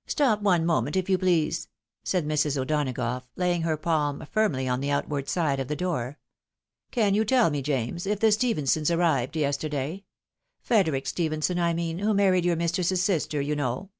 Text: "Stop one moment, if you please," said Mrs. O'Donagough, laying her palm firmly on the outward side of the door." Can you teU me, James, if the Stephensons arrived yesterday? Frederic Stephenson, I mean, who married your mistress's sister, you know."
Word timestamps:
"Stop 0.06 0.40
one 0.40 0.64
moment, 0.64 0.96
if 0.96 1.10
you 1.10 1.18
please," 1.18 1.68
said 2.02 2.26
Mrs. 2.26 2.56
O'Donagough, 2.56 3.24
laying 3.36 3.60
her 3.64 3.76
palm 3.76 4.24
firmly 4.30 4.66
on 4.66 4.80
the 4.80 4.90
outward 4.90 5.28
side 5.28 5.60
of 5.60 5.68
the 5.68 5.76
door." 5.76 6.18
Can 6.90 7.12
you 7.12 7.22
teU 7.22 7.50
me, 7.50 7.60
James, 7.60 8.06
if 8.06 8.18
the 8.18 8.32
Stephensons 8.32 8.90
arrived 8.90 9.36
yesterday? 9.36 10.04
Frederic 10.62 11.06
Stephenson, 11.06 11.58
I 11.58 11.74
mean, 11.74 11.98
who 11.98 12.14
married 12.14 12.46
your 12.46 12.56
mistress's 12.56 13.02
sister, 13.04 13.42
you 13.42 13.54
know." 13.54 13.90